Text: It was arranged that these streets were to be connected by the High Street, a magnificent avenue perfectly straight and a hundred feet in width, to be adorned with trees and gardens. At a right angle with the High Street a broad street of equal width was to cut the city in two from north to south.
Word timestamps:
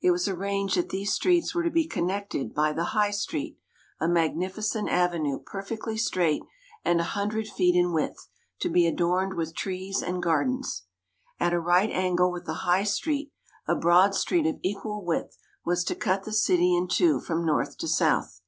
It 0.00 0.10
was 0.10 0.26
arranged 0.26 0.76
that 0.76 0.88
these 0.88 1.12
streets 1.12 1.54
were 1.54 1.62
to 1.62 1.70
be 1.70 1.86
connected 1.86 2.52
by 2.52 2.72
the 2.72 2.86
High 2.98 3.12
Street, 3.12 3.56
a 4.00 4.08
magnificent 4.08 4.88
avenue 4.88 5.38
perfectly 5.38 5.96
straight 5.96 6.42
and 6.84 6.98
a 7.00 7.04
hundred 7.04 7.46
feet 7.46 7.76
in 7.76 7.92
width, 7.92 8.26
to 8.58 8.70
be 8.70 8.88
adorned 8.88 9.34
with 9.34 9.54
trees 9.54 10.02
and 10.02 10.20
gardens. 10.20 10.82
At 11.38 11.52
a 11.54 11.60
right 11.60 11.90
angle 11.90 12.32
with 12.32 12.44
the 12.44 12.66
High 12.66 12.82
Street 12.82 13.30
a 13.68 13.76
broad 13.76 14.16
street 14.16 14.46
of 14.48 14.58
equal 14.64 15.04
width 15.04 15.38
was 15.64 15.84
to 15.84 15.94
cut 15.94 16.24
the 16.24 16.32
city 16.32 16.74
in 16.74 16.88
two 16.88 17.20
from 17.20 17.46
north 17.46 17.78
to 17.78 17.86
south. 17.86 18.40